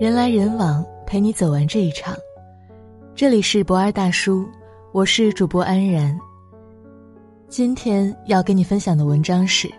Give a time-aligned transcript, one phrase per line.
[0.00, 2.16] 人来人往，陪你走完这一场。
[3.14, 4.48] 这里是博二大叔，
[4.92, 6.18] 我是主播安然。
[7.50, 9.70] 今天要跟你分享的文章是：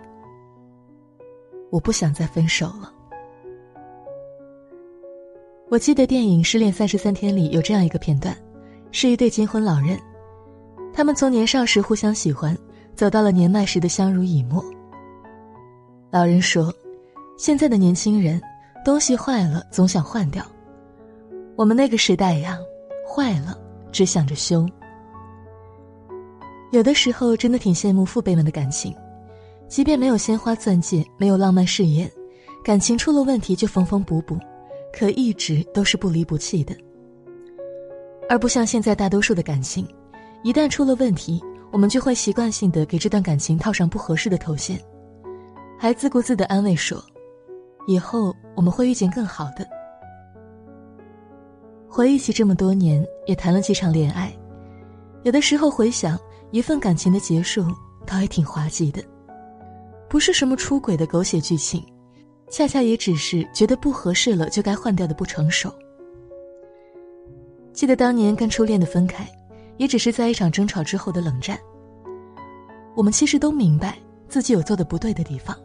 [1.71, 2.93] 我不想再分手了。
[5.69, 8.37] 我记得电影《失恋三十三天》里有这样一个片段，
[8.91, 9.97] 是一对金婚老人，
[10.93, 12.55] 他们从年少时互相喜欢，
[12.93, 14.63] 走到了年迈时的相濡以沫。
[16.11, 16.71] 老人说
[17.39, 18.39] ：“现在的年轻人。”
[18.83, 20.43] 东西坏了总想换掉，
[21.55, 22.57] 我们那个时代呀，
[23.07, 23.57] 坏了
[23.91, 24.67] 只想着修。
[26.71, 28.95] 有的时候真的挺羡慕父辈们的感情，
[29.67, 32.09] 即便没有鲜花钻戒，没有浪漫誓言，
[32.63, 34.35] 感情出了问题就缝缝补补，
[34.91, 36.75] 可一直都是不离不弃的。
[38.27, 39.87] 而不像现在大多数的感情，
[40.43, 41.39] 一旦出了问题，
[41.71, 44.79] 我们就会习惯性的给这段感情套上不合适的头衔，
[45.77, 46.99] 还自顾自的安慰说。
[47.87, 49.67] 以后我们会遇见更好的。
[51.87, 54.31] 回忆起这么多年，也谈了几场恋爱，
[55.23, 56.17] 有的时候回想
[56.51, 57.65] 一份感情的结束，
[58.05, 59.03] 倒也挺滑稽的，
[60.07, 61.83] 不是什么出轨的狗血剧情，
[62.49, 65.69] 恰恰也只是觉得不合适了就该换掉的不成熟。
[67.73, 69.27] 记得当年跟初恋的分开，
[69.77, 71.59] 也只是在一场争吵之后的冷战。
[72.95, 75.57] 我们其实都明白自己有做的不对的地方。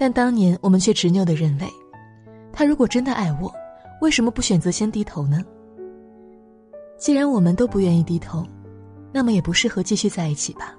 [0.00, 1.68] 但当年我们却执拗的认为，
[2.54, 3.52] 他如果真的爱我，
[4.00, 5.44] 为什么不选择先低头呢？
[6.96, 8.42] 既然我们都不愿意低头，
[9.12, 10.74] 那么也不适合继续在一起吧。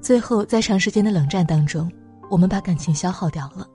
[0.00, 1.92] 最后，在长时间的冷战当中，
[2.30, 3.68] 我们把感情消耗掉了。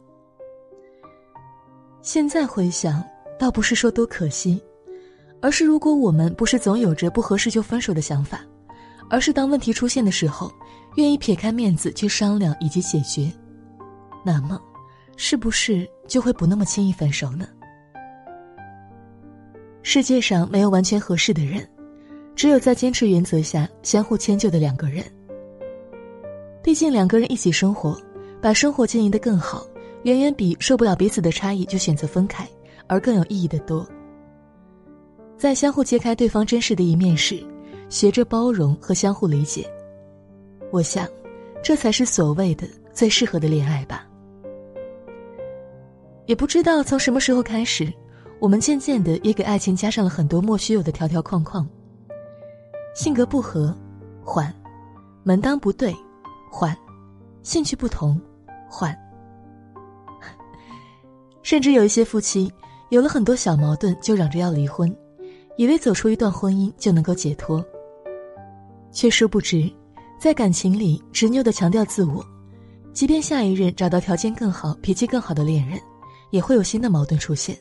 [2.02, 3.04] 现在回想，
[3.38, 4.60] 倒不是说多可惜，
[5.40, 8.42] 而是如果我们不是总有着不合适就分手的想法，
[9.08, 10.52] 而是当问题出现的时候，
[10.96, 13.32] 愿意撇开面子去商量以及解决。
[14.24, 14.62] 那么，
[15.18, 17.48] 是不是就会不那么轻易分手呢？
[19.82, 21.68] 世界上没有完全合适的人，
[22.36, 25.04] 只有在坚持原则下相互迁就的两个人。
[26.62, 28.00] 毕竟两个人一起生活，
[28.42, 29.66] 把生活经营的更好，
[30.04, 32.48] 远远比受不了彼此的差异就选择分开
[32.88, 33.88] 而更有意义的多。
[35.38, 37.42] 在相互揭开对方真实的一面时，
[37.88, 39.66] 学着包容和相互理解，
[40.70, 41.08] 我想，
[41.64, 44.06] 这才是所谓的最适合的恋爱吧。
[46.30, 47.92] 也不知道从什么时候开始，
[48.40, 51.68] 我们渐渐的也给爱情加上了很多莫须有的条条框框。
[52.94, 53.76] 性格不合，
[54.24, 54.46] 换；
[55.24, 55.92] 门当不对，
[56.52, 56.72] 换；
[57.42, 58.22] 兴趣不同，
[58.70, 58.96] 换。
[61.42, 62.54] 甚至有一些夫妻
[62.90, 64.96] 有了很多小矛盾就嚷着要离婚，
[65.58, 67.66] 以为走出一段婚姻就能够解脱。
[68.92, 69.68] 却殊不知，
[70.20, 72.24] 在感情里执拗的强调自我，
[72.94, 75.82] 即便下一任找到条件更好、脾气更好的恋人。
[76.32, 77.58] 也会有新的矛盾出现。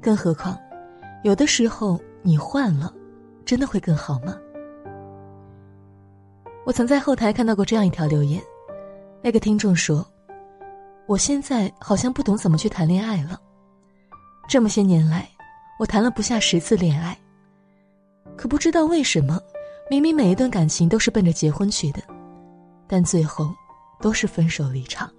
[0.00, 0.58] 更何况，
[1.24, 2.92] 有的时候你换了，
[3.44, 4.36] 真的会更好吗？
[6.64, 8.42] 我曾在后台看到过这样一条留言，
[9.22, 10.06] 那个听众说
[11.06, 13.40] ：“我现在好像不懂怎么去谈恋爱了。
[14.48, 15.28] 这么些年来，
[15.78, 17.16] 我谈了不下十次恋爱，
[18.36, 19.40] 可不知道为什么，
[19.88, 22.00] 明明每一段感情都是奔着结婚去的，
[22.86, 23.52] 但最后
[24.00, 25.10] 都是分手离场。”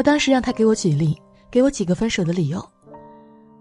[0.00, 1.14] 我当时让他给我举例，
[1.50, 2.66] 给我几个分手的理由，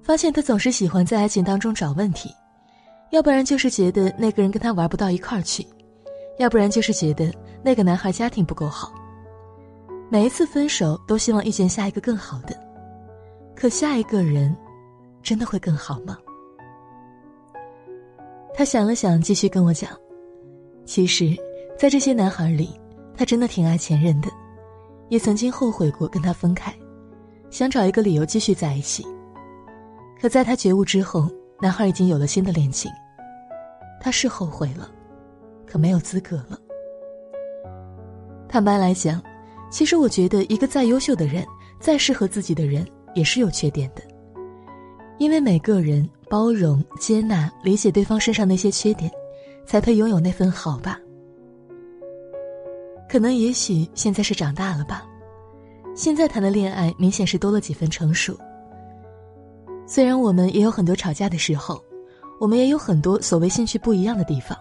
[0.01, 2.33] 发现他总是喜欢在爱情当中找问题，
[3.11, 5.67] 要不然就是觉得那个人跟他玩不到一块儿去，
[6.37, 7.29] 要不然就是觉得
[7.61, 8.93] 那个男孩家庭不够好。
[10.09, 12.57] 每一次分手都希望遇见下一个更好的，
[13.53, 14.55] 可下一个人，
[15.21, 16.17] 真的会更好吗？
[18.53, 19.89] 他想了想，继续跟我讲，
[20.85, 21.35] 其实，
[21.77, 22.79] 在这些男孩里，
[23.13, 24.29] 他真的挺爱前任的。
[25.09, 26.73] 也曾经后悔过跟他分开，
[27.49, 29.05] 想找一个理由继续在一起。
[30.21, 31.29] 可在他觉悟之后，
[31.61, 32.91] 男孩已经有了新的恋情。
[34.01, 34.89] 他是后悔了，
[35.65, 36.57] 可没有资格了。
[38.47, 39.21] 坦白来讲，
[39.69, 41.45] 其实我觉得一个再优秀的人，
[41.79, 44.01] 再适合自己的人，也是有缺点的。
[45.17, 49.11] 因为每个人包容、接纳、理解对方身上那些缺点，
[49.65, 50.97] 才配拥有那份好吧。
[53.09, 55.03] 可能也许现在是长大了吧，
[55.95, 58.37] 现在谈的恋爱明显是多了几分成熟。
[59.87, 61.83] 虽然我们也有很多吵架的时候，
[62.39, 64.55] 我们也有很多所谓兴趣不一样的地方，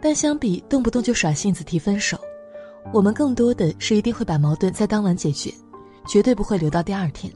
[0.00, 2.16] 但相比动不动就耍性子提分手，
[2.92, 5.52] 我们更多的是一定会把矛盾在当晚解决，
[6.06, 7.32] 绝对不会留到第二天。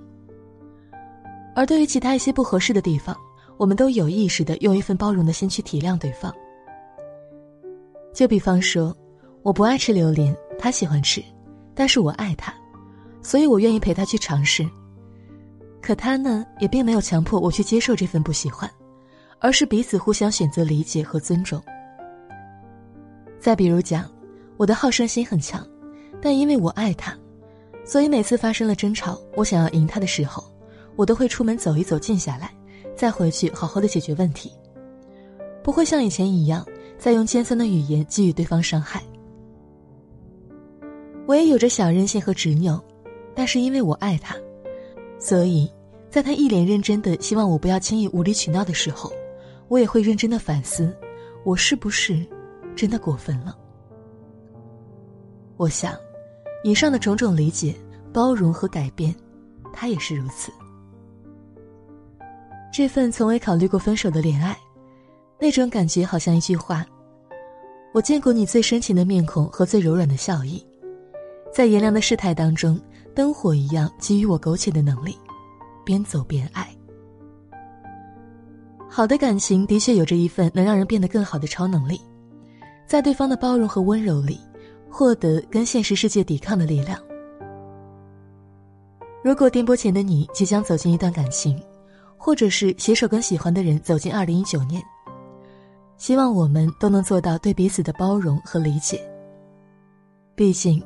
[1.57, 3.17] 而对于其他一些不合适的地方，
[3.57, 6.33] 我们都有意识的用一份包容的心去体谅对方。
[8.15, 8.97] 就比方说。
[9.43, 11.23] 我不爱吃榴莲，他喜欢吃，
[11.75, 12.53] 但是我爱他，
[13.23, 14.69] 所以我愿意陪他去尝试，
[15.81, 18.71] 可他呢，也并没有强迫我去接受这份不喜欢，
[19.39, 21.63] 而是彼此互相选择理解和尊重。
[23.39, 24.11] 再比如讲，
[24.59, 25.67] 我的好胜心很强，
[26.21, 27.17] 但因为我爱他，
[27.83, 30.45] 所以每次发生了争吵，我想要赢他的时候，
[30.97, 32.53] 我都会出门走一走，静下来，
[32.95, 34.53] 再回去好好的解决问题，
[35.63, 36.63] 不会像以前一样
[36.99, 39.03] 再用尖酸的语言给予对方伤害。
[41.31, 42.83] 我也有着小任性和执拗，
[43.37, 44.35] 但是因为我爱他。
[45.21, 45.71] 所以，
[46.11, 49.13] 在他一脸认真的希望我不要轻易无理取闹的时候，
[49.69, 50.93] 我也会认真的反思，
[51.45, 52.27] 我是不是
[52.75, 53.57] 真的过分了？
[55.57, 55.95] 我想，
[56.65, 57.77] 以上的种种理解、
[58.13, 59.15] 包容和改变，
[59.73, 60.51] 他也是如此。
[62.73, 64.59] 这份从未考虑过分手的恋爱，
[65.39, 66.85] 那种感觉好像一句话：
[67.95, 70.67] 我见过你最深情的面孔和最柔软的笑意，
[71.53, 72.81] 在炎凉的世态当中。
[73.13, 75.19] 灯火一样给予我苟且的能力，
[75.85, 76.67] 边走边爱。
[78.89, 82.01] 好的感情的确有着一份能让人变得更好的超能力，
[82.87, 84.39] 在对方的包容和温柔里，
[84.89, 86.97] 获得跟现实世界抵抗的力量。
[89.25, 91.61] 如果颠簸前的你即将走进一段感情，
[92.17, 94.81] 或者是携手跟喜欢的人走进二零一九年，
[95.97, 99.03] 希望我们都能做到对彼此的包容和理解。
[100.37, 100.81] 毕竟。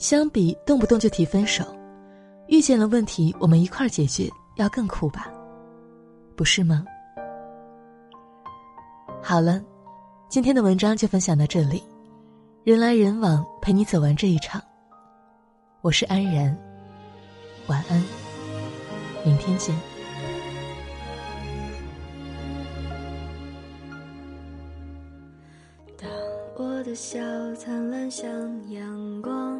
[0.00, 1.62] 相比动不动就提分手，
[2.48, 5.30] 遇见了问题我们一块儿解决要更酷吧，
[6.34, 6.86] 不是吗？
[9.22, 9.62] 好了，
[10.30, 11.82] 今天的文章就分享到这里，
[12.64, 14.58] 人来人往陪你走完这一场。
[15.82, 16.56] 我是安然，
[17.66, 18.02] 晚安，
[19.22, 19.76] 明天见。
[25.98, 26.08] 当
[26.56, 27.20] 我的笑
[27.54, 28.26] 灿烂像
[28.70, 29.59] 阳光。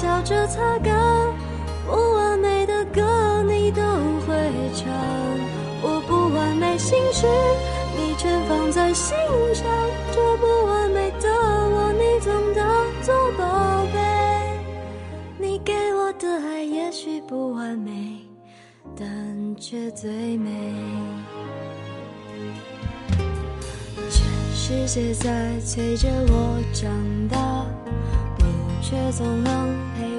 [0.00, 0.96] 笑着擦干，
[1.86, 3.82] 不完美的歌你都
[4.26, 4.34] 会
[4.74, 4.88] 唱。
[5.82, 7.26] 我不完美心事，
[7.94, 9.14] 你全放在心
[9.52, 9.66] 上。
[10.10, 12.66] 这不完美的我，你总当
[13.02, 14.00] 作宝贝。
[15.36, 18.20] 你给我的爱也许不完美，
[18.98, 20.50] 但却最美。
[24.08, 24.24] 全
[24.56, 26.90] 世界在催着我长
[27.28, 27.69] 大。
[28.90, 30.09] 却总能陪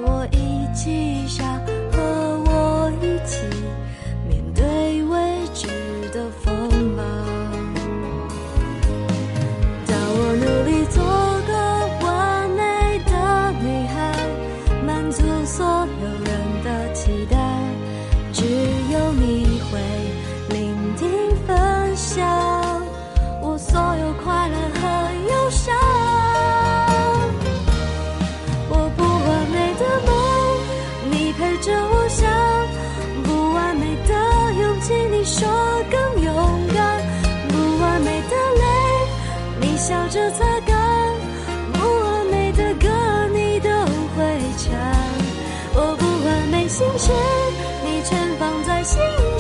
[48.84, 49.31] 心。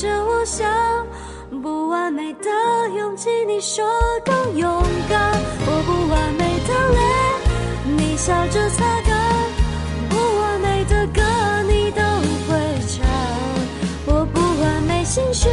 [0.00, 0.66] 着我想，
[1.62, 2.48] 不完美的
[2.96, 3.84] 勇气，你说
[4.24, 5.30] 更勇敢，
[5.66, 7.00] 我不完美的泪，
[7.98, 9.12] 你笑着擦干，
[10.08, 11.20] 不完美的歌
[11.68, 12.00] 你都
[12.48, 12.56] 会
[12.88, 13.06] 唱，
[14.06, 15.50] 我不完美心事，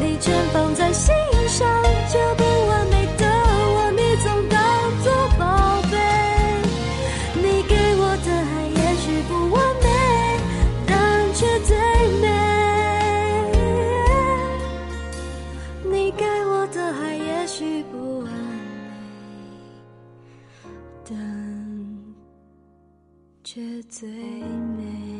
[0.00, 1.14] 你全放在心
[1.46, 1.68] 上，
[2.12, 2.37] 就。
[24.08, 25.17] 最美。